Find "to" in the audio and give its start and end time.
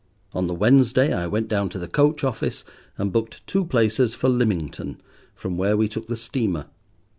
1.69-1.77